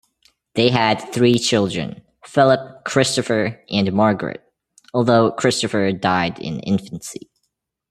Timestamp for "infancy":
6.61-7.29